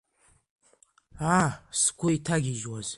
[1.35, 1.49] Аа,
[1.79, 2.89] сгәы иҭагьежьуаз.